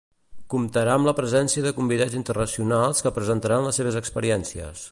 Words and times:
Comptarà 0.53 0.93
amb 0.99 1.09
la 1.09 1.13
presència 1.19 1.65
de 1.65 1.73
convidats 1.81 2.15
internacionals 2.21 3.05
que 3.07 3.13
presentaran 3.19 3.69
les 3.69 3.81
seves 3.81 3.99
experiències. 4.01 4.87